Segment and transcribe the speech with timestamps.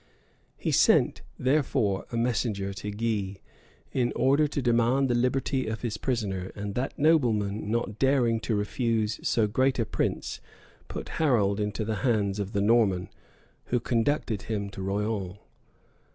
[0.57, 3.39] He sent, therefore, a messenger to Guy,
[3.91, 8.55] in order to demand the liberty of his prisoner; and that nobleman, not daring to
[8.55, 10.41] refuse so great a prince,
[10.87, 13.09] put Harold into the hands of the Norman,
[13.65, 15.37] who conducted him to Rouen.